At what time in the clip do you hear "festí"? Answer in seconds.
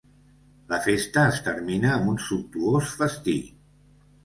3.05-3.39